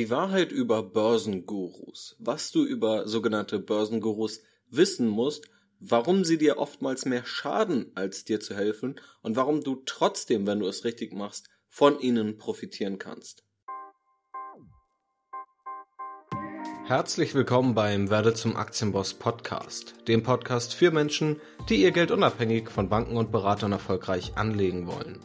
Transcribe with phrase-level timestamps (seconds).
[0.00, 2.16] Die Wahrheit über Börsengurus.
[2.18, 5.44] Was du über sogenannte Börsengurus wissen musst,
[5.78, 10.60] warum sie dir oftmals mehr schaden, als dir zu helfen und warum du trotzdem, wenn
[10.60, 13.44] du es richtig machst, von ihnen profitieren kannst.
[16.86, 22.70] Herzlich willkommen beim Werde zum Aktienboss Podcast, dem Podcast für Menschen, die ihr Geld unabhängig
[22.70, 25.18] von Banken und Beratern erfolgreich anlegen wollen.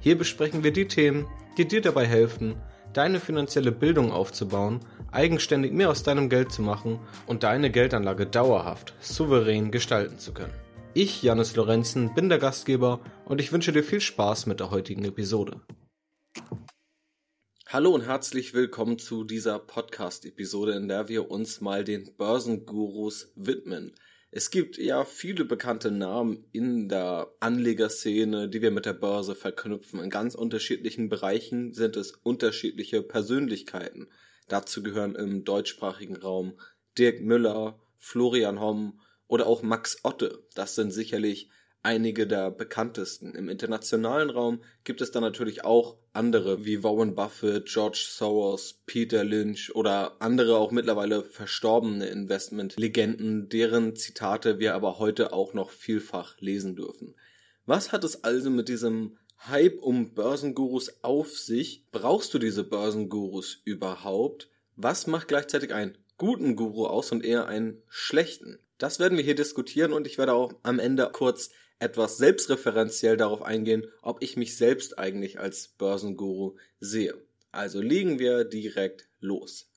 [0.00, 1.26] Hier besprechen wir die Themen,
[1.58, 2.56] die dir dabei helfen,
[2.92, 4.80] deine finanzielle Bildung aufzubauen,
[5.10, 10.54] eigenständig mehr aus deinem Geld zu machen und deine Geldanlage dauerhaft, souverän gestalten zu können.
[10.94, 15.04] Ich, Janis Lorenzen, bin der Gastgeber und ich wünsche dir viel Spaß mit der heutigen
[15.04, 15.60] Episode.
[17.68, 23.94] Hallo und herzlich willkommen zu dieser Podcast-Episode, in der wir uns mal den Börsengurus widmen.
[24.34, 30.00] Es gibt ja viele bekannte Namen in der Anlegerszene, die wir mit der Börse verknüpfen.
[30.00, 34.08] In ganz unterschiedlichen Bereichen sind es unterschiedliche Persönlichkeiten.
[34.48, 36.58] Dazu gehören im deutschsprachigen Raum
[36.96, 40.46] Dirk Müller, Florian Homm oder auch Max Otte.
[40.54, 41.50] Das sind sicherlich
[41.82, 43.34] einige der bekanntesten.
[43.34, 49.24] Im internationalen Raum gibt es dann natürlich auch andere wie Warren Buffett, George Soros, Peter
[49.24, 56.40] Lynch oder andere auch mittlerweile verstorbene Investmentlegenden, deren Zitate wir aber heute auch noch vielfach
[56.40, 57.14] lesen dürfen.
[57.66, 59.16] Was hat es also mit diesem
[59.48, 61.86] Hype um Börsengurus auf sich?
[61.90, 64.48] Brauchst du diese Börsengurus überhaupt?
[64.76, 68.58] Was macht gleichzeitig einen guten Guru aus und eher einen schlechten?
[68.78, 71.50] Das werden wir hier diskutieren und ich werde auch am Ende kurz
[71.82, 77.14] etwas selbstreferenziell darauf eingehen, ob ich mich selbst eigentlich als Börsenguru sehe.
[77.50, 79.68] Also legen wir direkt los.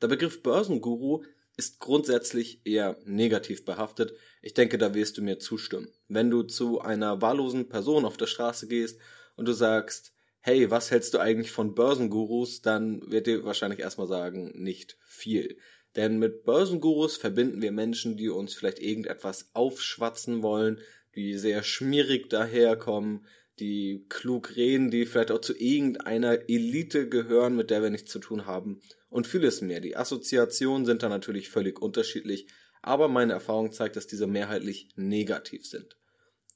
[0.00, 1.22] Der Begriff Börsenguru
[1.58, 4.14] ist grundsätzlich eher negativ behaftet.
[4.40, 5.92] Ich denke, da wirst du mir zustimmen.
[6.08, 8.98] Wenn du zu einer wahllosen Person auf der Straße gehst
[9.36, 14.08] und du sagst, hey, was hältst du eigentlich von Börsengurus, dann wird dir wahrscheinlich erstmal
[14.08, 15.58] sagen, nicht viel.
[15.96, 20.80] Denn mit Börsengurus verbinden wir Menschen, die uns vielleicht irgendetwas aufschwatzen wollen,
[21.14, 23.26] die sehr schmierig daherkommen,
[23.58, 28.18] die klug reden, die vielleicht auch zu irgendeiner Elite gehören, mit der wir nichts zu
[28.18, 29.80] tun haben und vieles mehr.
[29.80, 32.46] Die Assoziationen sind da natürlich völlig unterschiedlich,
[32.80, 35.96] aber meine Erfahrung zeigt, dass diese mehrheitlich negativ sind.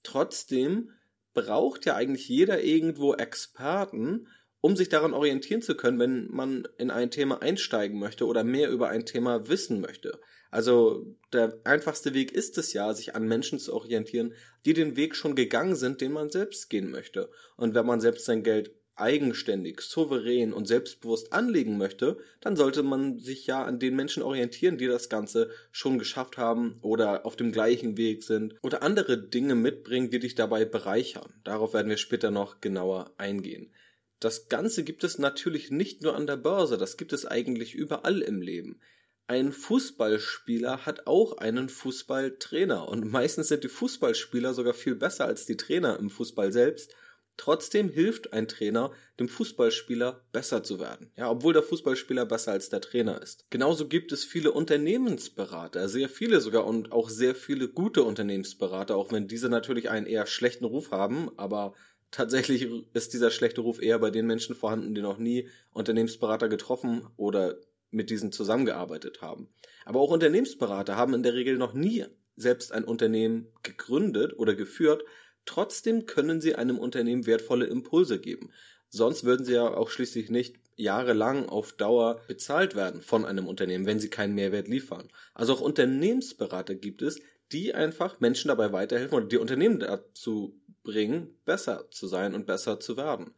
[0.03, 0.91] Trotzdem
[1.35, 4.29] braucht ja eigentlich jeder irgendwo Experten,
[4.61, 8.71] um sich daran orientieren zu können, wenn man in ein Thema einsteigen möchte oder mehr
[8.71, 10.21] über ein Thema wissen möchte.
[10.55, 14.35] Also der einfachste Weg ist es ja, sich an Menschen zu orientieren,
[14.65, 17.29] die den Weg schon gegangen sind, den man selbst gehen möchte.
[17.57, 23.19] Und wenn man selbst sein Geld eigenständig, souverän und selbstbewusst anlegen möchte, dann sollte man
[23.19, 27.51] sich ja an den Menschen orientieren, die das Ganze schon geschafft haben oder auf dem
[27.51, 31.35] gleichen Weg sind oder andere Dinge mitbringen, die dich dabei bereichern.
[31.43, 33.73] Darauf werden wir später noch genauer eingehen.
[34.21, 38.23] Das Ganze gibt es natürlich nicht nur an der Börse, das gibt es eigentlich überall
[38.23, 38.79] im Leben.
[39.27, 45.47] Ein Fußballspieler hat auch einen Fußballtrainer und meistens sind die Fußballspieler sogar viel besser als
[45.47, 46.95] die Trainer im Fußball selbst.
[47.39, 52.69] Trotzdem hilft ein Trainer dem Fußballspieler besser zu werden, ja, obwohl der Fußballspieler besser als
[52.69, 53.47] der Trainer ist.
[53.49, 59.11] Genauso gibt es viele Unternehmensberater, sehr viele sogar und auch sehr viele gute Unternehmensberater, auch
[59.11, 61.73] wenn diese natürlich einen eher schlechten Ruf haben, aber
[62.11, 67.09] tatsächlich ist dieser schlechte Ruf eher bei den Menschen vorhanden, die noch nie Unternehmensberater getroffen
[67.17, 67.57] oder
[67.95, 69.49] mit diesen zusammengearbeitet haben.
[69.85, 72.05] Aber auch Unternehmensberater haben in der Regel noch nie
[72.37, 75.05] selbst ein Unternehmen gegründet oder geführt.
[75.47, 78.51] Trotzdem können sie einem Unternehmen wertvolle Impulse geben.
[78.89, 83.87] Sonst würden sie ja auch schließlich nicht jahrelang auf Dauer bezahlt werden von einem Unternehmen,
[83.87, 85.09] wenn sie keinen Mehrwert liefern.
[85.35, 87.21] Also auch Unternehmensberater gibt es,
[87.53, 92.81] die einfach Menschen dabei weiterhelfen oder die Unternehmen dazu bringen, besser zu sein und besser
[92.81, 93.35] zu werden.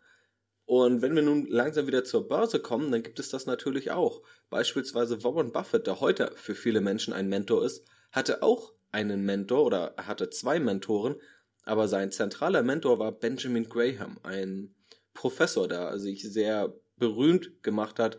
[0.66, 4.22] Und wenn wir nun langsam wieder zur Börse kommen, dann gibt es das natürlich auch.
[4.50, 9.64] Beispielsweise Warren Buffett, der heute für viele Menschen ein Mentor ist, hatte auch einen Mentor
[9.64, 11.16] oder hatte zwei Mentoren,
[11.64, 14.74] aber sein zentraler Mentor war Benjamin Graham, ein
[15.14, 18.18] Professor, der sich sehr berühmt gemacht hat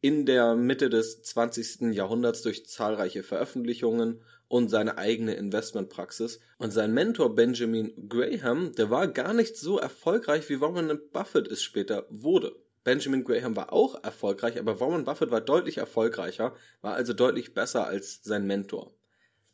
[0.00, 1.94] in der Mitte des 20.
[1.94, 4.22] Jahrhunderts durch zahlreiche Veröffentlichungen
[4.54, 6.38] und seine eigene Investmentpraxis.
[6.58, 11.60] Und sein Mentor Benjamin Graham, der war gar nicht so erfolgreich, wie Warren Buffett es
[11.60, 12.54] später wurde.
[12.84, 17.88] Benjamin Graham war auch erfolgreich, aber Warren Buffett war deutlich erfolgreicher, war also deutlich besser
[17.88, 18.94] als sein Mentor.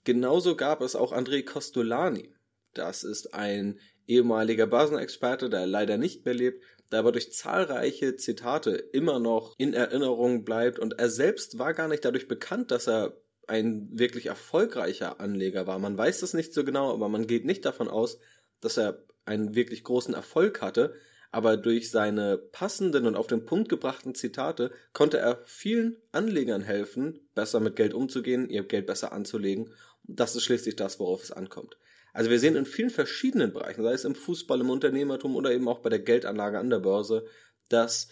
[0.05, 2.35] Genauso gab es auch André Costolani.
[2.75, 6.63] Das ist ein ehemaliger Börsenexperte, der leider nicht mehr lebt,
[6.93, 11.89] der aber durch zahlreiche Zitate immer noch in Erinnerung bleibt und er selbst war gar
[11.89, 13.17] nicht dadurch bekannt, dass er
[13.51, 15.79] ein wirklich erfolgreicher Anleger war.
[15.79, 18.19] Man weiß das nicht so genau, aber man geht nicht davon aus,
[18.61, 20.95] dass er einen wirklich großen Erfolg hatte.
[21.33, 27.21] aber durch seine passenden und auf den Punkt gebrachten Zitate konnte er vielen Anlegern helfen,
[27.35, 29.73] besser mit Geld umzugehen, ihr Geld besser anzulegen.
[30.03, 31.77] Das ist schließlich das, worauf es ankommt.
[32.13, 35.69] Also wir sehen in vielen verschiedenen Bereichen, sei es im Fußball, im Unternehmertum oder eben
[35.69, 37.25] auch bei der Geldanlage an der Börse,
[37.69, 38.09] dass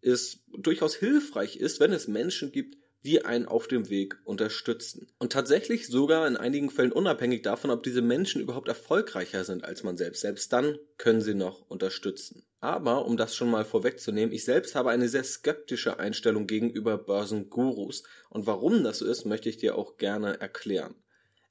[0.00, 5.08] es durchaus hilfreich ist, wenn es Menschen gibt, die einen auf dem Weg unterstützen.
[5.18, 9.82] Und tatsächlich sogar in einigen Fällen unabhängig davon, ob diese Menschen überhaupt erfolgreicher sind als
[9.82, 10.20] man selbst.
[10.20, 12.44] Selbst dann können sie noch unterstützen.
[12.60, 18.02] Aber, um das schon mal vorwegzunehmen, ich selbst habe eine sehr skeptische Einstellung gegenüber Börsengurus.
[18.28, 20.94] Und warum das so ist, möchte ich dir auch gerne erklären.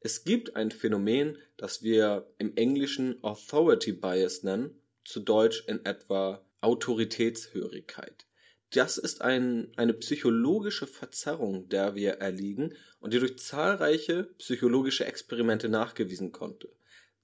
[0.01, 6.46] Es gibt ein Phänomen, das wir im Englischen Authority Bias nennen, zu Deutsch in etwa
[6.62, 8.29] Autoritätshörigkeit.
[8.71, 15.69] Das ist ein, eine psychologische Verzerrung, der wir erliegen und die durch zahlreiche psychologische Experimente
[15.69, 16.69] nachgewiesen konnte.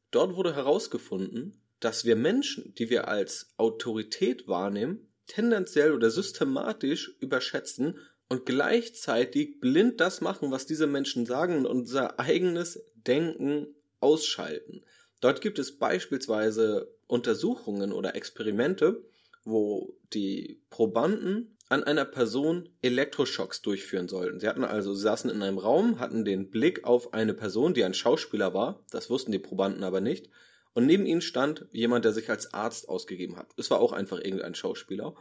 [0.10, 8.00] Dort wurde herausgefunden, dass wir Menschen, die wir als Autorität wahrnehmen, tendenziell oder systematisch überschätzen
[8.28, 13.68] und gleichzeitig blind das machen, was diese Menschen sagen und unser eigenes Denken
[14.00, 14.84] ausschalten.
[15.22, 19.04] Dort gibt es beispielsweise Untersuchungen oder Experimente,
[19.46, 24.40] wo die Probanden an einer Person Elektroschocks durchführen sollten.
[24.40, 27.84] Sie hatten also, sie saßen in einem Raum, hatten den Blick auf eine Person, die
[27.84, 30.30] ein Schauspieler war, das wussten die Probanden aber nicht,
[30.76, 33.48] und neben ihnen stand jemand, der sich als Arzt ausgegeben hat.
[33.56, 35.16] Es war auch einfach irgendein Schauspieler.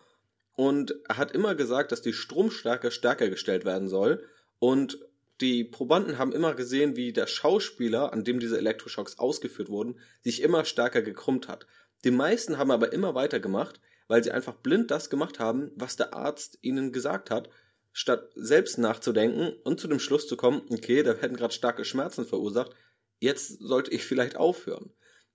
[0.56, 4.28] Und er hat immer gesagt, dass die Stromstärke stärker gestellt werden soll.
[4.58, 4.98] Und
[5.40, 10.42] die Probanden haben immer gesehen, wie der Schauspieler, an dem diese Elektroschocks ausgeführt wurden, sich
[10.42, 11.68] immer stärker gekrümmt hat.
[12.02, 16.14] Die meisten haben aber immer weitergemacht, weil sie einfach blind das gemacht haben, was der
[16.14, 17.48] Arzt ihnen gesagt hat,
[17.92, 22.24] statt selbst nachzudenken und zu dem Schluss zu kommen, okay, da hätten gerade starke Schmerzen
[22.24, 22.72] verursacht,
[23.20, 24.92] jetzt sollte ich vielleicht aufhören.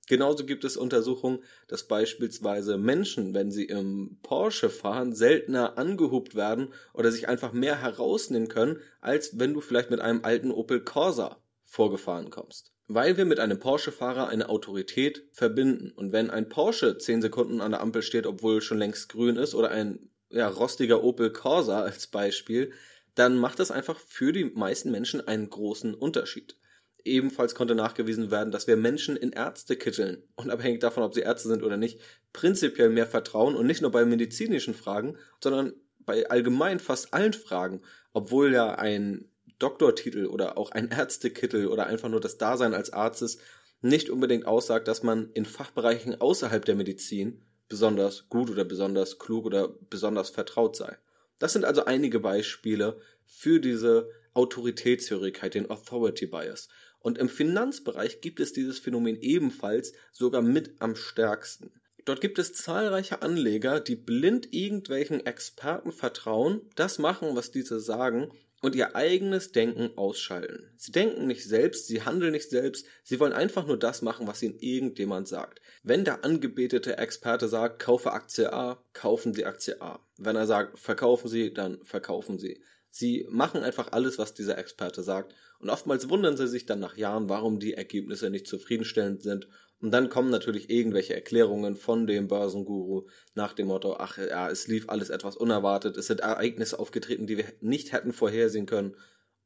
[0.08, 6.74] Genauso gibt es Untersuchungen, dass beispielsweise Menschen, wenn sie im Porsche fahren, seltener angehubt werden
[6.94, 11.38] oder sich einfach mehr herausnehmen können, als wenn du vielleicht mit einem alten Opel Corsa
[11.64, 15.92] vorgefahren kommst weil wir mit einem Porsche-Fahrer eine Autorität verbinden.
[15.92, 19.54] Und wenn ein Porsche zehn Sekunden an der Ampel steht, obwohl schon längst grün ist,
[19.54, 22.74] oder ein ja, rostiger Opel Corsa als Beispiel,
[23.14, 26.58] dann macht das einfach für die meisten Menschen einen großen Unterschied.
[27.06, 31.62] Ebenfalls konnte nachgewiesen werden, dass wir Menschen in Ärztekitteln, unabhängig davon, ob sie Ärzte sind
[31.62, 32.00] oder nicht,
[32.34, 37.82] prinzipiell mehr vertrauen und nicht nur bei medizinischen Fragen, sondern bei allgemein fast allen Fragen,
[38.14, 39.29] obwohl ja ein
[39.60, 43.38] Doktortitel oder auch ein Ärztekittel oder einfach nur das Dasein als Arztes
[43.82, 49.46] nicht unbedingt aussagt, dass man in Fachbereichen außerhalb der Medizin besonders gut oder besonders klug
[49.46, 50.98] oder besonders vertraut sei.
[51.38, 56.68] Das sind also einige Beispiele für diese Autoritätshörigkeit, den Authority Bias.
[57.00, 61.72] Und im Finanzbereich gibt es dieses Phänomen ebenfalls sogar mit am stärksten.
[62.04, 68.32] Dort gibt es zahlreiche Anleger, die blind irgendwelchen Experten vertrauen, das machen, was diese sagen
[68.62, 70.72] und ihr eigenes Denken ausschalten.
[70.78, 74.44] Sie denken nicht selbst, sie handeln nicht selbst, sie wollen einfach nur das machen, was
[74.44, 75.62] ihnen irgendjemand sagt.
[75.84, 80.06] Wenn der angebetete Experte sagt, kaufe Aktie A, kaufen Sie Aktie A.
[80.18, 82.62] Wenn er sagt, verkaufen Sie, dann verkaufen Sie.
[82.92, 85.36] Sie machen einfach alles, was dieser Experte sagt.
[85.60, 89.48] Und oftmals wundern sie sich dann nach Jahren, warum die Ergebnisse nicht zufriedenstellend sind
[89.82, 94.68] und dann kommen natürlich irgendwelche Erklärungen von dem Börsenguru nach dem Motto, ach ja, es
[94.68, 98.96] lief alles etwas unerwartet, es sind Ereignisse aufgetreten, die wir nicht hätten vorhersehen können.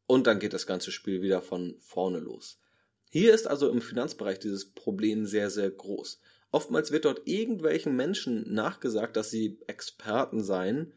[0.07, 2.59] Und dann geht das ganze Spiel wieder von vorne los.
[3.09, 6.19] Hier ist also im Finanzbereich dieses Problem sehr, sehr groß.
[6.51, 10.93] Oftmals wird dort irgendwelchen Menschen nachgesagt, dass sie Experten seien.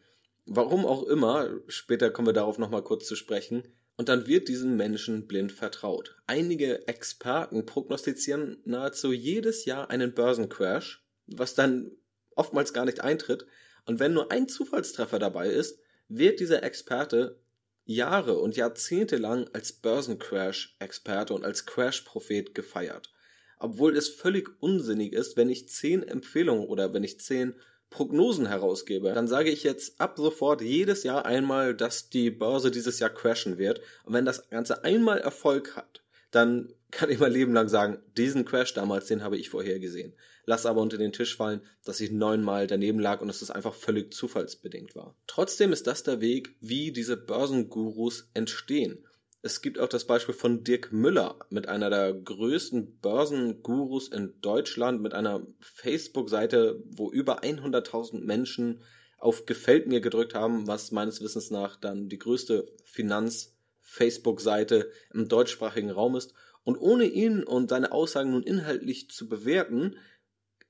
[0.47, 3.64] Warum auch immer, später kommen wir darauf nochmal kurz zu sprechen,
[3.97, 6.17] und dann wird diesen Menschen blind vertraut.
[6.26, 11.93] Einige Experten prognostizieren nahezu jedes Jahr einen Börsencrash, was dann
[12.35, 13.47] oftmals gar nicht eintritt.
[13.87, 17.41] Und wenn nur ein Zufallstreffer dabei ist, wird dieser Experte
[17.85, 23.12] Jahre und Jahrzehnte lang als Börsencrash-Experte und als Crash-Prophet gefeiert.
[23.59, 27.55] Obwohl es völlig unsinnig ist, wenn ich zehn Empfehlungen oder wenn ich zehn
[27.97, 32.99] Prognosen herausgebe, dann sage ich jetzt ab sofort jedes Jahr einmal, dass die Börse dieses
[32.99, 33.81] Jahr crashen wird.
[34.05, 38.45] Und wenn das Ganze einmal Erfolg hat, dann kann ich mein Leben lang sagen, diesen
[38.45, 40.12] Crash damals, den habe ich vorher gesehen.
[40.45, 43.73] Lass aber unter den Tisch fallen, dass ich neunmal daneben lag und dass es einfach
[43.73, 45.17] völlig zufallsbedingt war.
[45.26, 49.05] Trotzdem ist das der Weg, wie diese Börsengurus entstehen.
[49.47, 55.00] Es gibt auch das Beispiel von Dirk Müller mit einer der größten Börsengurus in Deutschland,
[55.00, 58.83] mit einer Facebook-Seite, wo über 100.000 Menschen
[59.19, 65.91] auf Gefällt mir gedrückt haben, was meines Wissens nach dann die größte Finanz-Facebook-Seite im deutschsprachigen
[65.91, 66.35] Raum ist.
[66.65, 69.95] Und ohne ihn und seine Aussagen nun inhaltlich zu bewerten,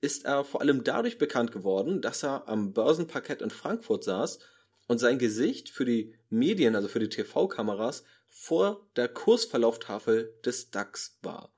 [0.03, 4.39] ist er vor allem dadurch bekannt geworden, dass er am Börsenparkett in Frankfurt saß
[4.87, 8.05] und sein Gesicht für die Medien, also für die TV-Kameras,
[8.39, 11.51] vor der Kursverlauftafel des DAX war.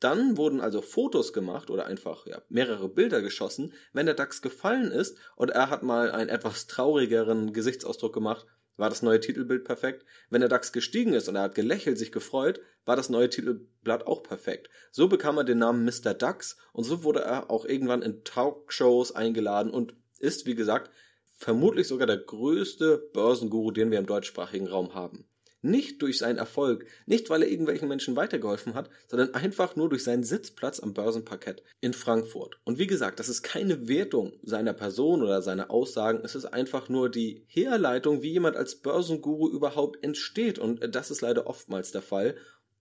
[0.00, 4.90] Dann wurden also Fotos gemacht oder einfach ja, mehrere Bilder geschossen, wenn der DAX gefallen
[4.90, 8.46] ist und er hat mal einen etwas traurigeren Gesichtsausdruck gemacht,
[8.78, 10.06] war das neue Titelbild perfekt.
[10.30, 14.06] Wenn der DAX gestiegen ist und er hat gelächelt, sich gefreut, war das neue Titelblatt
[14.06, 14.70] auch perfekt.
[14.90, 16.14] So bekam er den Namen Mr.
[16.14, 20.90] DAX und so wurde er auch irgendwann in Talkshows eingeladen und ist, wie gesagt,
[21.36, 25.29] vermutlich sogar der größte Börsenguru, den wir im deutschsprachigen Raum haben.
[25.62, 30.04] Nicht durch seinen Erfolg, nicht weil er irgendwelchen Menschen weitergeholfen hat, sondern einfach nur durch
[30.04, 32.58] seinen Sitzplatz am Börsenparkett in Frankfurt.
[32.64, 36.88] Und wie gesagt, das ist keine Wertung seiner Person oder seiner Aussagen, es ist einfach
[36.88, 40.58] nur die Herleitung, wie jemand als Börsenguru überhaupt entsteht.
[40.58, 42.36] Und das ist leider oftmals der Fall.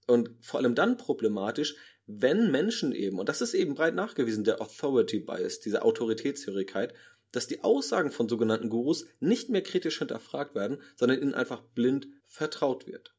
[0.08, 1.76] Und vor allem dann problematisch,
[2.08, 6.96] wenn Menschen eben, und das ist eben breit nachgewiesen, der Authority Bias, diese Autoritätshörigkeit,
[7.32, 12.08] dass die Aussagen von sogenannten Gurus nicht mehr kritisch hinterfragt werden, sondern ihnen einfach blind
[12.26, 13.14] vertraut wird.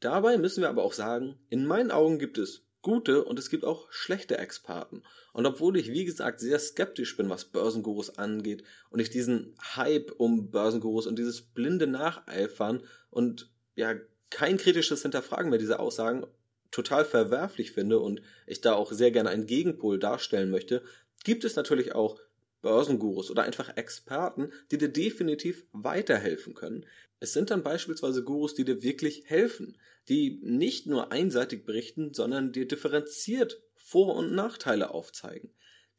[0.00, 3.64] Dabei müssen wir aber auch sagen, in meinen Augen gibt es gute und es gibt
[3.64, 5.02] auch schlechte Experten.
[5.32, 10.12] Und obwohl ich, wie gesagt, sehr skeptisch bin, was Börsengurus angeht und ich diesen Hype
[10.16, 13.94] um Börsengurus und dieses blinde Nacheifern und ja,
[14.30, 16.26] kein kritisches Hinterfragen mehr dieser Aussagen
[16.70, 20.82] total verwerflich finde und ich da auch sehr gerne einen Gegenpol darstellen möchte,
[21.24, 22.18] gibt es natürlich auch
[22.62, 26.86] Börsengurus oder einfach Experten, die dir definitiv weiterhelfen können.
[27.18, 32.52] Es sind dann beispielsweise Gurus, die dir wirklich helfen, die nicht nur einseitig berichten, sondern
[32.52, 35.50] dir differenziert Vor- und Nachteile aufzeigen,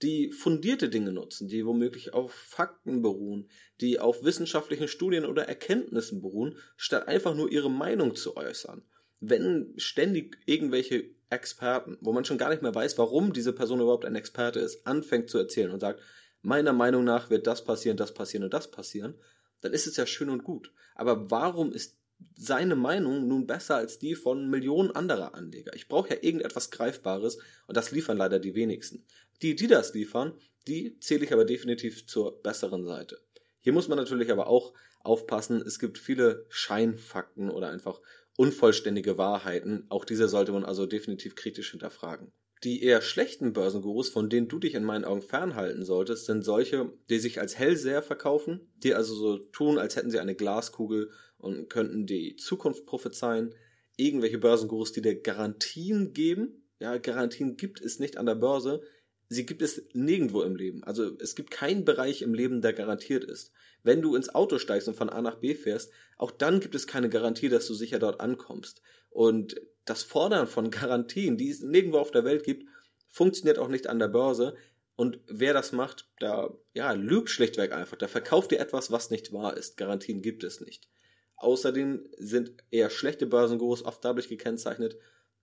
[0.02, 3.50] die fundierte Dinge nutzen, die womöglich auf Fakten beruhen,
[3.82, 8.84] die auf wissenschaftlichen Studien oder Erkenntnissen beruhen, statt einfach nur ihre Meinung zu äußern.
[9.20, 14.06] Wenn ständig irgendwelche Experten, wo man schon gar nicht mehr weiß, warum diese Person überhaupt
[14.06, 16.02] ein Experte ist, anfängt zu erzählen und sagt,
[16.42, 19.16] meiner Meinung nach wird das passieren, das passieren und das passieren,
[19.62, 20.72] dann ist es ja schön und gut.
[20.96, 21.98] Aber warum ist
[22.36, 25.76] seine Meinung nun besser als die von Millionen anderer Anleger?
[25.76, 29.06] Ich brauche ja irgendetwas Greifbares und das liefern leider die wenigsten.
[29.42, 30.34] Die, die das liefern,
[30.68, 33.20] die zähle ich aber definitiv zur besseren Seite.
[33.60, 38.02] Hier muss man natürlich aber auch aufpassen, es gibt viele Scheinfakten oder einfach
[38.38, 39.86] unvollständige Wahrheiten.
[39.90, 42.32] Auch diese sollte man also definitiv kritisch hinterfragen.
[42.64, 46.94] Die eher schlechten Börsengurus, von denen du dich in meinen Augen fernhalten solltest, sind solche,
[47.10, 51.70] die sich als Hellseher verkaufen, die also so tun, als hätten sie eine Glaskugel und
[51.70, 53.56] könnten die Zukunft prophezeien.
[53.98, 56.68] Irgendwelche Börsengurus, die dir Garantien geben.
[56.80, 58.82] Ja, Garantien gibt es nicht an der Börse.
[59.28, 60.84] Sie gibt es nirgendwo im Leben.
[60.84, 63.54] Also es gibt keinen Bereich im Leben, der garantiert ist.
[63.82, 66.86] Wenn du ins Auto steigst und von A nach B fährst, auch dann gibt es
[66.86, 68.82] keine Garantie, dass du sicher dort ankommst.
[69.12, 72.68] Und das Fordern von Garantien, die es nirgendwo auf der Welt gibt,
[73.08, 74.56] funktioniert auch nicht an der Börse.
[74.96, 77.98] Und wer das macht, da ja, lügt schlichtweg einfach.
[77.98, 79.78] Der verkauft dir etwas, was nicht wahr ist.
[79.78, 80.90] Garantien gibt es nicht.
[81.36, 84.98] Außerdem sind eher schlechte Börsengurus oft dadurch gekennzeichnet,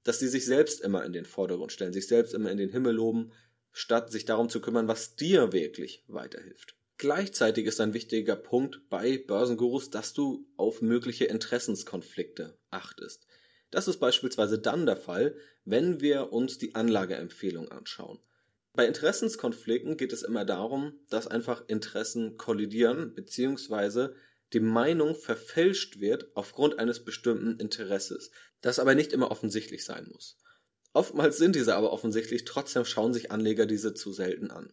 [0.05, 2.95] dass sie sich selbst immer in den Vordergrund stellen, sich selbst immer in den Himmel
[2.95, 3.33] loben,
[3.73, 6.77] statt sich darum zu kümmern, was dir wirklich weiterhilft.
[6.99, 13.27] Gleichzeitig ist ein wichtiger Punkt bei Börsengurus, dass du auf mögliche Interessenskonflikte achtest.
[13.71, 18.19] Das ist beispielsweise dann der Fall, wenn wir uns die Anlageempfehlung anschauen.
[18.73, 24.11] Bei Interessenskonflikten geht es immer darum, dass einfach Interessen kollidieren bzw.
[24.53, 30.39] die Meinung verfälscht wird aufgrund eines bestimmten Interesses, das aber nicht immer offensichtlich sein muss.
[30.93, 34.73] Oftmals sind diese aber offensichtlich, trotzdem schauen sich Anleger diese zu selten an.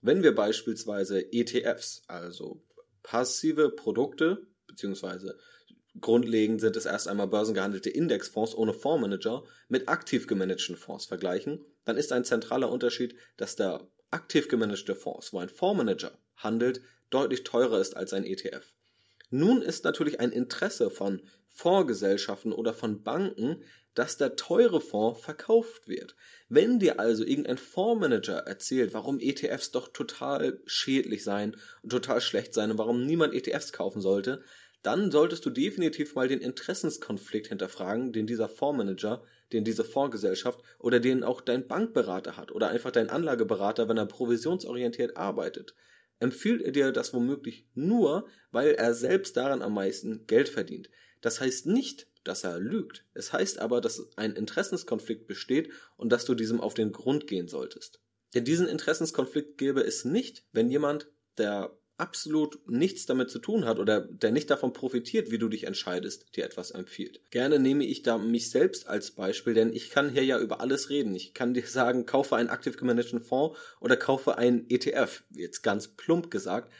[0.00, 2.64] Wenn wir beispielsweise ETFs, also
[3.02, 5.32] passive Produkte bzw.
[6.00, 11.96] Grundlegend sind es erst einmal börsengehandelte Indexfonds ohne Fondsmanager mit aktiv gemanagten Fonds vergleichen, dann
[11.96, 16.80] ist ein zentraler Unterschied, dass der aktiv gemanagte Fonds, wo ein Fondsmanager handelt,
[17.10, 18.74] deutlich teurer ist als ein ETF.
[19.30, 23.62] Nun ist natürlich ein Interesse von Fondsgesellschaften oder von Banken,
[23.94, 26.16] dass der teure Fonds verkauft wird.
[26.48, 32.54] Wenn dir also irgendein Fondsmanager erzählt, warum ETFs doch total schädlich seien und total schlecht
[32.54, 34.42] seien und warum niemand ETFs kaufen sollte,
[34.82, 39.22] dann solltest du definitiv mal den Interessenskonflikt hinterfragen, den dieser Fondsmanager,
[39.52, 44.06] den diese Fondsgesellschaft oder den auch dein Bankberater hat oder einfach dein Anlageberater, wenn er
[44.06, 45.74] provisionsorientiert arbeitet.
[46.18, 50.90] Empfiehlt er dir das womöglich nur, weil er selbst daran am meisten Geld verdient.
[51.20, 53.04] Das heißt nicht, dass er lügt.
[53.14, 57.48] Es heißt aber, dass ein Interessenskonflikt besteht und dass du diesem auf den Grund gehen
[57.48, 58.00] solltest.
[58.34, 61.08] Denn diesen Interessenskonflikt gäbe es nicht, wenn jemand,
[61.38, 65.68] der absolut nichts damit zu tun hat oder der nicht davon profitiert, wie du dich
[65.68, 67.20] entscheidest, dir etwas empfiehlt.
[67.30, 70.90] Gerne nehme ich da mich selbst als Beispiel, denn ich kann hier ja über alles
[70.90, 71.14] reden.
[71.14, 75.22] Ich kann dir sagen, kaufe einen aktiv gemanagten Fonds oder kaufe einen ETF.
[75.30, 76.72] Jetzt ganz plump gesagt.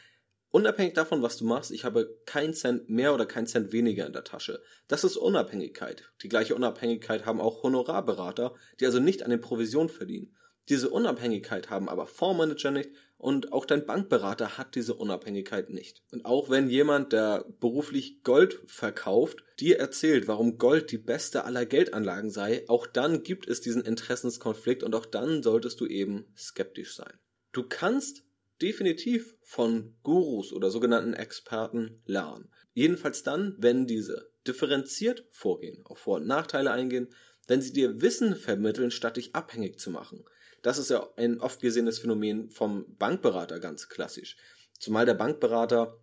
[0.51, 4.13] Unabhängig davon, was du machst, ich habe keinen Cent mehr oder keinen Cent weniger in
[4.13, 4.61] der Tasche.
[4.89, 6.11] Das ist Unabhängigkeit.
[6.21, 10.35] Die gleiche Unabhängigkeit haben auch Honorarberater, die also nicht an den Provisionen verdienen.
[10.69, 12.91] Diese Unabhängigkeit haben aber Fondsmanager nicht
[13.23, 16.03] und auch dein Bankberater hat diese Unabhängigkeit nicht.
[16.11, 21.65] Und auch wenn jemand, der beruflich Gold verkauft, dir erzählt, warum Gold die beste aller
[21.65, 26.97] Geldanlagen sei, auch dann gibt es diesen Interessenskonflikt und auch dann solltest du eben skeptisch
[26.97, 27.13] sein.
[27.53, 28.25] Du kannst
[28.61, 32.49] definitiv von Gurus oder sogenannten Experten lernen.
[32.73, 37.07] Jedenfalls dann, wenn diese differenziert vorgehen, auf Vor- und Nachteile eingehen,
[37.47, 40.23] wenn sie dir Wissen vermitteln, statt dich abhängig zu machen.
[40.61, 44.37] Das ist ja ein oft gesehenes Phänomen vom Bankberater ganz klassisch.
[44.79, 45.99] Zumal der Bankberater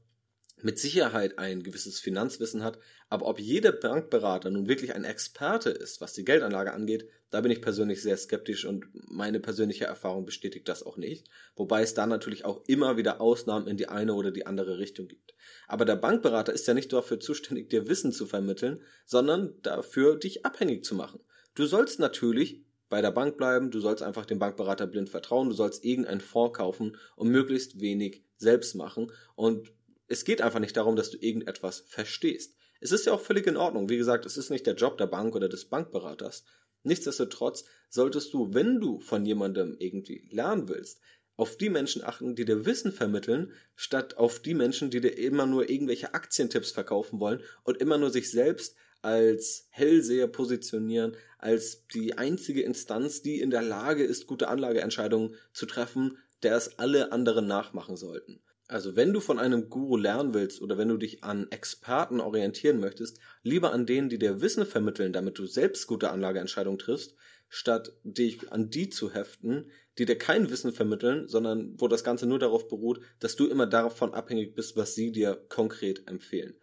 [0.63, 2.79] mit Sicherheit ein gewisses Finanzwissen hat,
[3.09, 7.53] aber ob jeder Bankberater nun wirklich ein Experte ist, was die Geldanlage angeht, da bin
[7.53, 12.07] ich persönlich sehr skeptisch und meine persönliche Erfahrung bestätigt das auch nicht, wobei es da
[12.07, 15.35] natürlich auch immer wieder Ausnahmen in die eine oder die andere Richtung gibt.
[15.69, 20.45] Aber der Bankberater ist ja nicht dafür zuständig, dir Wissen zu vermitteln, sondern dafür, dich
[20.45, 21.21] abhängig zu machen.
[21.61, 25.55] Du sollst natürlich bei der Bank bleiben, du sollst einfach dem Bankberater blind vertrauen, du
[25.55, 29.71] sollst irgendeinen Fonds kaufen und möglichst wenig selbst machen und
[30.07, 32.57] es geht einfach nicht darum, dass du irgendetwas verstehst.
[32.81, 33.91] Es ist ja auch völlig in Ordnung.
[33.91, 36.45] Wie gesagt, es ist nicht der Job der Bank oder des Bankberaters.
[36.83, 41.03] Nichtsdestotrotz solltest du, wenn du von jemandem irgendwie lernen willst,
[41.37, 45.45] auf die Menschen achten, die dir Wissen vermitteln, statt auf die Menschen, die dir immer
[45.45, 52.19] nur irgendwelche Aktientipps verkaufen wollen und immer nur sich selbst als Hellseher positionieren, als die
[52.19, 57.47] einzige Instanz, die in der Lage ist, gute Anlageentscheidungen zu treffen, der es alle anderen
[57.47, 58.41] nachmachen sollten.
[58.69, 62.79] Also wenn du von einem Guru lernen willst oder wenn du dich an Experten orientieren
[62.79, 67.17] möchtest, lieber an denen, die dir Wissen vermitteln, damit du selbst gute Anlageentscheidungen triffst,
[67.49, 72.27] statt dich an die zu heften, die dir kein Wissen vermitteln, sondern wo das Ganze
[72.27, 76.55] nur darauf beruht, dass du immer davon abhängig bist, was sie dir konkret empfehlen.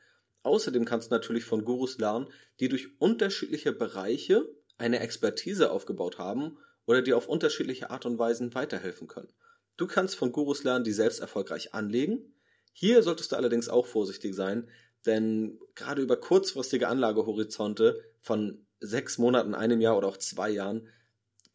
[0.48, 2.28] Außerdem kannst du natürlich von Gurus lernen,
[2.62, 8.56] die durch unterschiedliche Bereiche eine Expertise aufgebaut haben oder dir auf unterschiedliche Art und Weisen
[8.56, 9.28] weiterhelfen können.
[9.76, 12.34] Du kannst von Gurus lernen, die selbst erfolgreich anlegen.
[12.72, 14.70] Hier solltest du allerdings auch vorsichtig sein,
[15.06, 20.88] denn gerade über kurzfristige Anlagehorizonte von sechs Monaten, einem Jahr oder auch zwei Jahren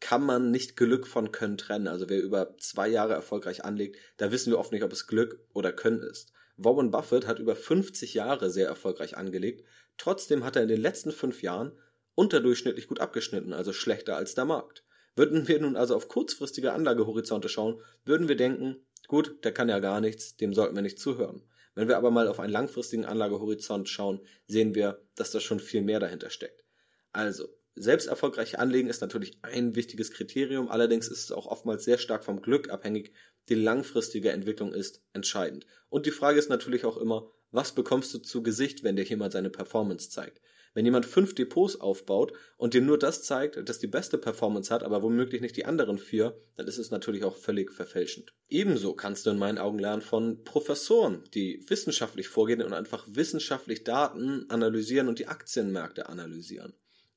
[0.01, 1.87] kann man nicht Glück von Können trennen.
[1.87, 5.39] Also wer über zwei Jahre erfolgreich anlegt, da wissen wir oft nicht, ob es Glück
[5.53, 6.31] oder Können ist.
[6.57, 9.65] Warren Buffett hat über 50 Jahre sehr erfolgreich angelegt.
[9.97, 11.77] Trotzdem hat er in den letzten fünf Jahren
[12.15, 14.83] unterdurchschnittlich gut abgeschnitten, also schlechter als der Markt.
[15.15, 19.79] Würden wir nun also auf kurzfristige Anlagehorizonte schauen, würden wir denken, gut, der kann ja
[19.79, 21.43] gar nichts, dem sollten wir nicht zuhören.
[21.75, 25.81] Wenn wir aber mal auf einen langfristigen Anlagehorizont schauen, sehen wir, dass da schon viel
[25.81, 26.63] mehr dahinter steckt.
[27.11, 31.97] Also, selbst erfolgreich anlegen ist natürlich ein wichtiges Kriterium, allerdings ist es auch oftmals sehr
[31.97, 33.13] stark vom Glück abhängig.
[33.49, 35.65] Die langfristige Entwicklung ist entscheidend.
[35.89, 39.33] Und die Frage ist natürlich auch immer, was bekommst du zu Gesicht, wenn dir jemand
[39.33, 40.39] seine Performance zeigt?
[40.73, 44.81] Wenn jemand fünf Depots aufbaut und dir nur das zeigt, das die beste Performance hat,
[44.81, 48.33] aber womöglich nicht die anderen vier, dann ist es natürlich auch völlig verfälschend.
[48.49, 53.83] Ebenso kannst du in meinen Augen lernen von Professoren, die wissenschaftlich vorgehen und einfach wissenschaftlich
[53.83, 56.73] Daten analysieren und die Aktienmärkte analysieren.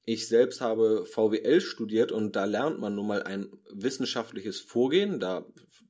[0.08, 5.44] Ich selbst habe VWL studiert und da lernt man nun mal ein wissenschaftliches Vorgehen, da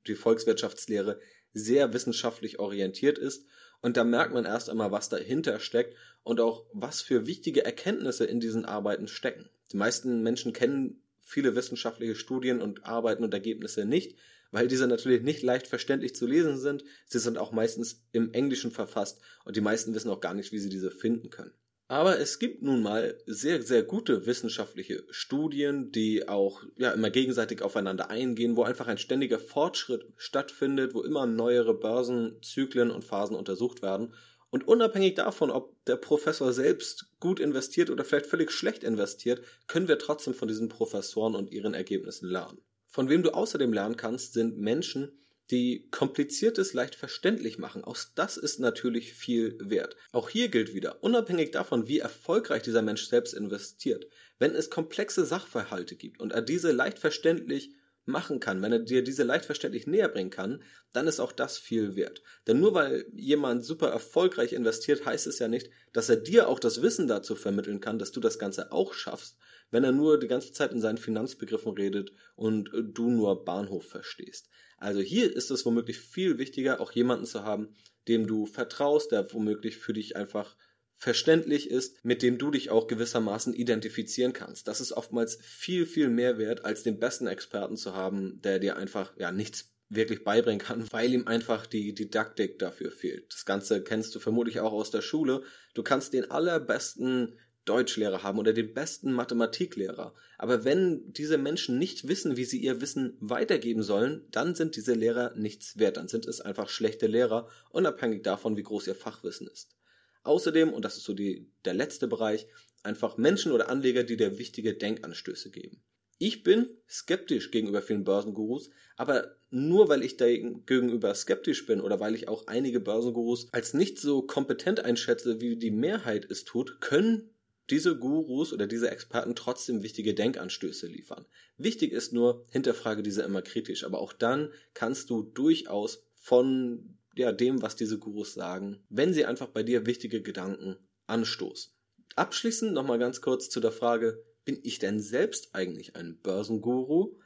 [0.06, 1.20] die Volkswirtschaftslehre
[1.52, 3.44] sehr wissenschaftlich orientiert ist
[3.82, 8.24] und da merkt man erst einmal, was dahinter steckt und auch was für wichtige Erkenntnisse
[8.24, 9.50] in diesen Arbeiten stecken.
[9.70, 14.16] Die meisten Menschen kennen viele wissenschaftliche Studien und Arbeiten und Ergebnisse nicht,
[14.50, 16.84] weil diese natürlich nicht leicht verständlich zu lesen sind.
[17.04, 20.58] Sie sind auch meistens im Englischen verfasst und die meisten wissen auch gar nicht, wie
[20.58, 21.52] sie diese finden können.
[21.88, 27.62] Aber es gibt nun mal sehr, sehr gute wissenschaftliche Studien, die auch ja, immer gegenseitig
[27.62, 33.82] aufeinander eingehen, wo einfach ein ständiger Fortschritt stattfindet, wo immer neuere Börsenzyklen und Phasen untersucht
[33.82, 34.14] werden.
[34.50, 39.86] Und unabhängig davon, ob der Professor selbst gut investiert oder vielleicht völlig schlecht investiert, können
[39.86, 42.58] wir trotzdem von diesen Professoren und ihren Ergebnissen lernen.
[42.88, 47.84] Von wem du außerdem lernen kannst, sind Menschen, die Kompliziertes leicht verständlich machen.
[47.84, 49.96] Auch das ist natürlich viel wert.
[50.12, 54.06] Auch hier gilt wieder, unabhängig davon, wie erfolgreich dieser Mensch selbst investiert,
[54.38, 57.70] wenn es komplexe Sachverhalte gibt und er diese leicht verständlich
[58.06, 61.58] machen kann, wenn er dir diese leicht verständlich näher bringen kann, dann ist auch das
[61.58, 62.22] viel wert.
[62.46, 66.60] Denn nur weil jemand super erfolgreich investiert, heißt es ja nicht, dass er dir auch
[66.60, 69.36] das Wissen dazu vermitteln kann, dass du das Ganze auch schaffst,
[69.70, 74.48] wenn er nur die ganze Zeit in seinen Finanzbegriffen redet und du nur Bahnhof verstehst.
[74.78, 77.74] Also hier ist es womöglich viel wichtiger, auch jemanden zu haben,
[78.08, 80.56] dem du vertraust, der womöglich für dich einfach
[80.96, 84.66] verständlich ist, mit dem du dich auch gewissermaßen identifizieren kannst.
[84.66, 88.76] Das ist oftmals viel, viel mehr wert, als den besten Experten zu haben, der dir
[88.76, 93.32] einfach ja nichts wirklich beibringen kann, weil ihm einfach die Didaktik dafür fehlt.
[93.32, 95.42] Das Ganze kennst du vermutlich auch aus der Schule.
[95.74, 100.14] Du kannst den allerbesten Deutschlehrer haben oder den besten Mathematiklehrer.
[100.38, 104.94] Aber wenn diese Menschen nicht wissen, wie sie ihr Wissen weitergeben sollen, dann sind diese
[104.94, 105.98] Lehrer nichts wert.
[105.98, 109.76] Dann sind es einfach schlechte Lehrer, unabhängig davon, wie groß ihr Fachwissen ist.
[110.22, 112.46] Außerdem, und das ist so die, der letzte Bereich,
[112.82, 115.82] einfach Menschen oder Anleger, die dir wichtige Denkanstöße geben.
[116.18, 122.14] Ich bin skeptisch gegenüber vielen Börsengurus, aber nur weil ich gegenüber skeptisch bin oder weil
[122.14, 127.30] ich auch einige Börsengurus als nicht so kompetent einschätze, wie die Mehrheit es tut, können
[127.70, 131.26] diese Gurus oder diese Experten trotzdem wichtige Denkanstöße liefern.
[131.56, 137.32] Wichtig ist nur, hinterfrage diese immer kritisch, aber auch dann kannst du durchaus von ja,
[137.32, 140.76] dem, was diese Gurus sagen, wenn sie einfach bei dir wichtige Gedanken
[141.06, 141.72] anstoßen.
[142.14, 147.18] Abschließend nochmal ganz kurz zu der Frage, bin ich denn selbst eigentlich ein Börsenguru?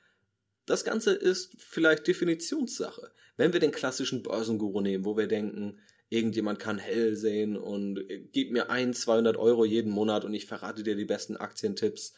[0.64, 3.12] Das Ganze ist vielleicht Definitionssache.
[3.37, 8.50] Wenn wir den klassischen Börsenguru nehmen, wo wir denken, irgendjemand kann hell sehen und gib
[8.50, 12.14] mir ein, 200 Euro jeden Monat und ich verrate dir die besten Aktientipps.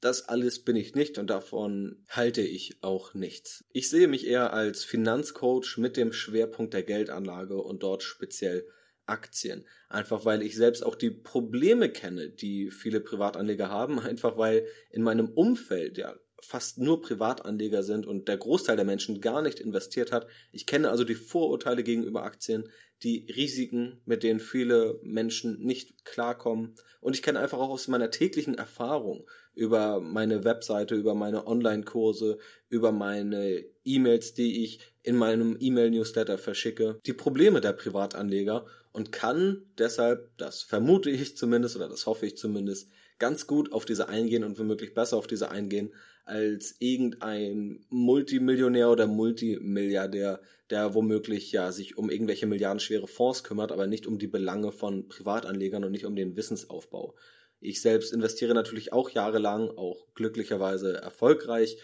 [0.00, 3.64] Das alles bin ich nicht und davon halte ich auch nichts.
[3.70, 8.66] Ich sehe mich eher als Finanzcoach mit dem Schwerpunkt der Geldanlage und dort speziell
[9.06, 9.66] Aktien.
[9.88, 13.98] Einfach weil ich selbst auch die Probleme kenne, die viele Privatanleger haben.
[14.00, 19.20] Einfach weil in meinem Umfeld ja fast nur Privatanleger sind und der Großteil der Menschen
[19.20, 20.26] gar nicht investiert hat.
[20.52, 22.68] Ich kenne also die Vorurteile gegenüber Aktien,
[23.02, 26.74] die Risiken, mit denen viele Menschen nicht klarkommen.
[27.00, 32.38] Und ich kenne einfach auch aus meiner täglichen Erfahrung über meine Webseite, über meine Online-Kurse,
[32.68, 39.66] über meine E-Mails, die ich in meinem E-Mail-Newsletter verschicke, die Probleme der Privatanleger und kann
[39.76, 44.44] deshalb, das vermute ich zumindest oder das hoffe ich zumindest, ganz gut auf diese eingehen
[44.44, 45.92] und womöglich besser auf diese eingehen
[46.24, 53.86] als irgendein Multimillionär oder Multimilliardär, der womöglich ja sich um irgendwelche milliardenschwere Fonds kümmert, aber
[53.86, 57.14] nicht um die Belange von Privatanlegern und nicht um den Wissensaufbau.
[57.60, 61.78] Ich selbst investiere natürlich auch jahrelang, auch glücklicherweise erfolgreich,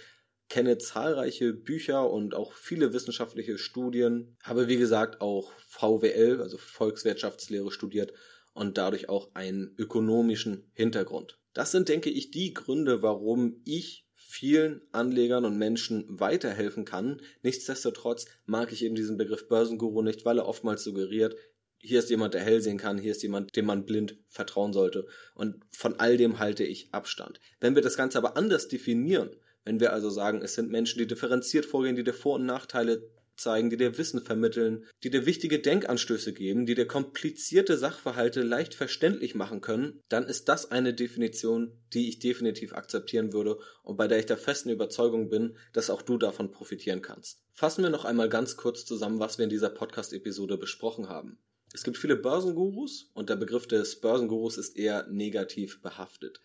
[0.49, 7.71] kenne zahlreiche Bücher und auch viele wissenschaftliche Studien, habe wie gesagt auch VWL, also Volkswirtschaftslehre
[7.71, 8.13] studiert
[8.53, 11.39] und dadurch auch einen ökonomischen Hintergrund.
[11.53, 17.21] Das sind, denke ich, die Gründe, warum ich vielen Anlegern und Menschen weiterhelfen kann.
[17.43, 21.35] Nichtsdestotrotz mag ich eben diesen Begriff Börsenguru nicht, weil er oftmals suggeriert,
[21.83, 25.07] hier ist jemand, der hell sehen kann, hier ist jemand, dem man blind vertrauen sollte.
[25.35, 27.41] Und von all dem halte ich Abstand.
[27.59, 29.31] Wenn wir das Ganze aber anders definieren,
[29.65, 33.11] wenn wir also sagen, es sind Menschen, die differenziert vorgehen, die dir Vor- und Nachteile
[33.41, 38.75] zeigen, die dir Wissen vermitteln, die dir wichtige Denkanstöße geben, die dir komplizierte Sachverhalte leicht
[38.75, 44.07] verständlich machen können, dann ist das eine Definition, die ich definitiv akzeptieren würde und bei
[44.07, 47.43] der ich der festen Überzeugung bin, dass auch du davon profitieren kannst.
[47.53, 51.39] Fassen wir noch einmal ganz kurz zusammen, was wir in dieser Podcast-Episode besprochen haben.
[51.73, 56.41] Es gibt viele Börsengurus und der Begriff des Börsengurus ist eher negativ behaftet.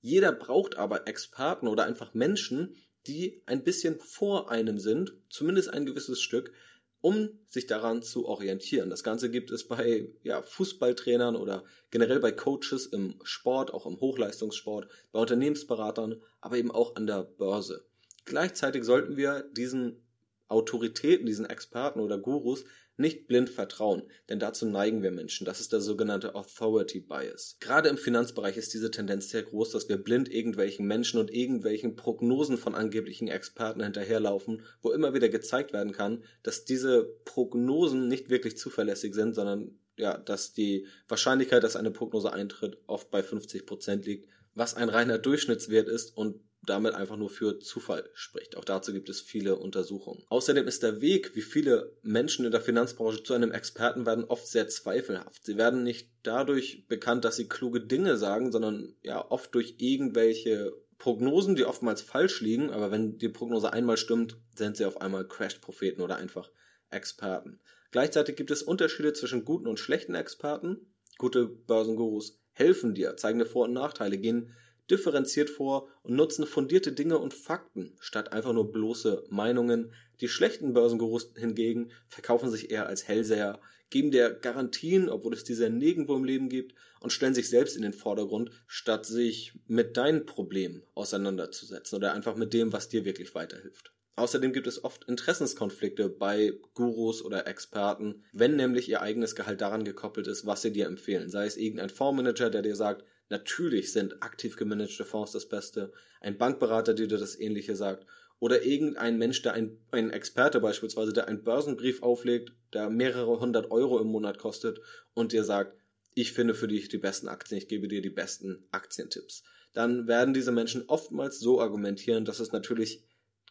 [0.00, 5.86] Jeder braucht aber Experten oder einfach Menschen, die ein bisschen vor einem sind, zumindest ein
[5.86, 6.52] gewisses Stück,
[7.00, 8.90] um sich daran zu orientieren.
[8.90, 13.98] Das Ganze gibt es bei ja, Fußballtrainern oder generell bei Coaches im Sport, auch im
[14.00, 17.86] Hochleistungssport, bei Unternehmensberatern, aber eben auch an der Börse.
[18.26, 20.02] Gleichzeitig sollten wir diesen
[20.50, 22.64] Autoritäten, diesen Experten oder Gurus
[22.96, 25.46] nicht blind vertrauen, denn dazu neigen wir Menschen.
[25.46, 27.56] Das ist der sogenannte Authority Bias.
[27.60, 31.96] Gerade im Finanzbereich ist diese Tendenz sehr groß, dass wir blind irgendwelchen Menschen und irgendwelchen
[31.96, 38.28] Prognosen von angeblichen Experten hinterherlaufen, wo immer wieder gezeigt werden kann, dass diese Prognosen nicht
[38.28, 43.66] wirklich zuverlässig sind, sondern ja, dass die Wahrscheinlichkeit, dass eine Prognose eintritt, oft bei 50
[43.66, 48.56] Prozent liegt, was ein reiner Durchschnittswert ist und damit einfach nur für Zufall spricht.
[48.56, 50.24] Auch dazu gibt es viele Untersuchungen.
[50.28, 54.46] Außerdem ist der Weg, wie viele Menschen in der Finanzbranche zu einem Experten werden, oft
[54.46, 55.44] sehr zweifelhaft.
[55.44, 60.72] Sie werden nicht dadurch bekannt, dass sie kluge Dinge sagen, sondern ja oft durch irgendwelche
[60.98, 65.26] Prognosen, die oftmals falsch liegen, aber wenn die Prognose einmal stimmt, sind sie auf einmal
[65.26, 66.50] Crash-Propheten oder einfach
[66.90, 67.60] Experten.
[67.90, 70.94] Gleichzeitig gibt es Unterschiede zwischen guten und schlechten Experten.
[71.16, 74.54] Gute Börsengurus helfen dir, zeigen dir Vor- und Nachteile, gehen
[74.90, 79.92] differenziert vor und nutzen fundierte Dinge und Fakten statt einfach nur bloße Meinungen.
[80.20, 85.70] Die schlechten Börsengurus hingegen verkaufen sich eher als Hellseher, geben dir Garantien, obwohl es diese
[85.70, 90.26] nirgendwo im Leben gibt, und stellen sich selbst in den Vordergrund, statt sich mit deinen
[90.26, 93.92] Problemen auseinanderzusetzen oder einfach mit dem, was dir wirklich weiterhilft.
[94.16, 99.82] Außerdem gibt es oft Interessenskonflikte bei Gurus oder Experten, wenn nämlich ihr eigenes Gehalt daran
[99.82, 101.30] gekoppelt ist, was sie dir empfehlen.
[101.30, 106.36] Sei es irgendein Fondsmanager, der dir sagt, natürlich sind aktiv gemanagte Fonds das Beste, ein
[106.36, 108.06] Bankberater, der dir das ähnliche sagt,
[108.38, 113.70] oder irgendein Mensch, der ein, ein Experte beispielsweise, der einen Börsenbrief auflegt, der mehrere hundert
[113.70, 114.80] Euro im Monat kostet
[115.14, 115.76] und dir sagt,
[116.14, 119.44] ich finde für dich die besten Aktien, ich gebe dir die besten Aktientipps.
[119.72, 123.04] Dann werden diese Menschen oftmals so argumentieren, dass es natürlich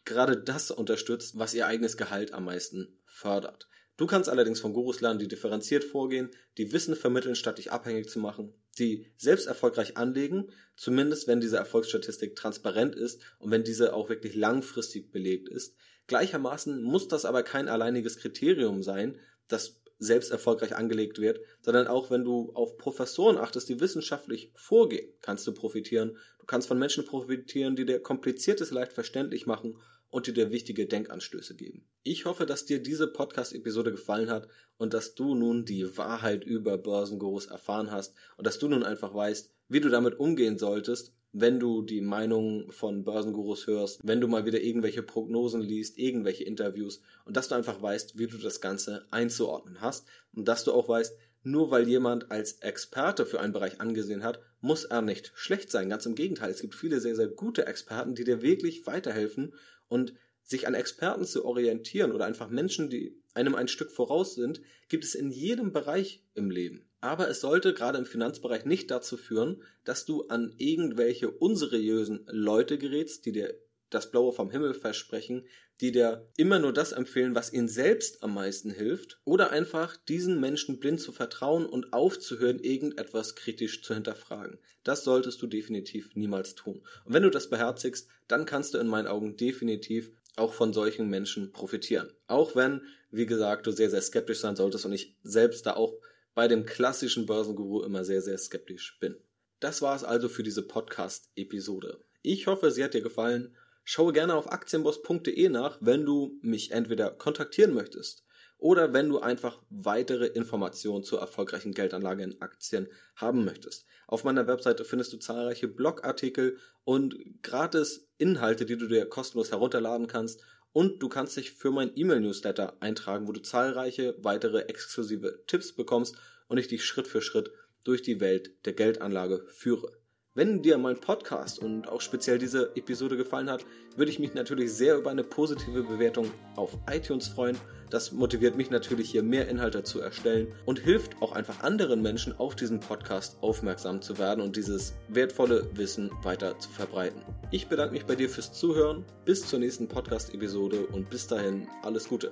[0.04, 3.68] gerade das unterstützt, was ihr eigenes Gehalt am meisten fördert.
[3.96, 8.08] Du kannst allerdings von Gurus lernen, die differenziert vorgehen, die Wissen vermitteln, statt dich abhängig
[8.08, 13.94] zu machen, die selbst erfolgreich anlegen, zumindest wenn diese Erfolgsstatistik transparent ist und wenn diese
[13.94, 15.76] auch wirklich langfristig belegt ist.
[16.06, 22.10] Gleichermaßen muss das aber kein alleiniges Kriterium sein, das selbst erfolgreich angelegt wird, sondern auch
[22.10, 26.16] wenn du auf Professoren achtest, die wissenschaftlich vorgehen, kannst du profitieren.
[26.38, 29.76] Du kannst von Menschen profitieren, die dir kompliziertes leicht verständlich machen
[30.10, 31.84] und die dir wichtige Denkanstöße geben.
[32.02, 36.78] Ich hoffe, dass dir diese Podcast-Episode gefallen hat und dass du nun die Wahrheit über
[36.78, 41.60] Börsengurus erfahren hast und dass du nun einfach weißt, wie du damit umgehen solltest, wenn
[41.60, 47.02] du die Meinungen von Börsengurus hörst, wenn du mal wieder irgendwelche Prognosen liest, irgendwelche Interviews
[47.24, 50.88] und dass du einfach weißt, wie du das Ganze einzuordnen hast und dass du auch
[50.88, 55.70] weißt, nur weil jemand als Experte für einen Bereich angesehen hat, muss er nicht schlecht
[55.70, 55.88] sein.
[55.88, 59.54] Ganz im Gegenteil, es gibt viele sehr, sehr gute Experten, die dir wirklich weiterhelfen
[59.90, 64.62] und sich an Experten zu orientieren oder einfach Menschen, die einem ein Stück voraus sind,
[64.88, 66.90] gibt es in jedem Bereich im Leben.
[67.00, 72.78] Aber es sollte gerade im Finanzbereich nicht dazu führen, dass du an irgendwelche unseriösen Leute
[72.78, 73.54] gerätst, die dir
[73.90, 75.46] das Blaue vom Himmel versprechen,
[75.80, 80.40] die dir immer nur das empfehlen, was ihnen selbst am meisten hilft, oder einfach diesen
[80.40, 84.58] Menschen blind zu vertrauen und aufzuhören, irgendetwas kritisch zu hinterfragen.
[84.84, 86.82] Das solltest du definitiv niemals tun.
[87.04, 91.08] Und wenn du das beherzigst, dann kannst du in meinen Augen definitiv auch von solchen
[91.08, 92.12] Menschen profitieren.
[92.26, 95.94] Auch wenn, wie gesagt, du sehr, sehr skeptisch sein solltest und ich selbst da auch
[96.34, 99.16] bei dem klassischen Börsenguru immer sehr, sehr skeptisch bin.
[99.58, 102.02] Das war es also für diese Podcast-Episode.
[102.22, 103.56] Ich hoffe, sie hat dir gefallen.
[103.84, 108.24] Schaue gerne auf aktienboss.de nach, wenn du mich entweder kontaktieren möchtest
[108.60, 113.86] oder wenn du einfach weitere Informationen zur erfolgreichen Geldanlage in Aktien haben möchtest.
[114.06, 120.06] Auf meiner Webseite findest du zahlreiche Blogartikel und gratis Inhalte, die du dir kostenlos herunterladen
[120.06, 125.72] kannst und du kannst dich für mein E-Mail-Newsletter eintragen, wo du zahlreiche weitere exklusive Tipps
[125.72, 126.16] bekommst
[126.48, 127.50] und ich dich Schritt für Schritt
[127.84, 129.99] durch die Welt der Geldanlage führe.
[130.36, 133.64] Wenn dir mein Podcast und auch speziell diese Episode gefallen hat,
[133.96, 137.58] würde ich mich natürlich sehr über eine positive Bewertung auf iTunes freuen.
[137.90, 142.32] Das motiviert mich natürlich hier mehr Inhalte zu erstellen und hilft auch einfach anderen Menschen
[142.38, 147.22] auf diesen Podcast aufmerksam zu werden und dieses wertvolle Wissen weiter zu verbreiten.
[147.50, 149.04] Ich bedanke mich bei dir fürs Zuhören.
[149.24, 152.30] Bis zur nächsten Podcast-Episode und bis dahin alles Gute.